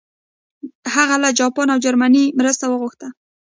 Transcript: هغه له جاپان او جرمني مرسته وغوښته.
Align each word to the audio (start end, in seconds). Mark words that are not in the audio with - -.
هغه 0.95 1.15
له 1.23 1.29
جاپان 1.39 1.67
او 1.73 1.79
جرمني 1.85 2.25
مرسته 2.39 2.65
وغوښته. 2.67 3.07